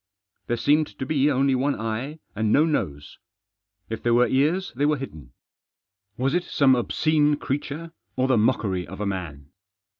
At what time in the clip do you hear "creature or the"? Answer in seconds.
7.35-8.35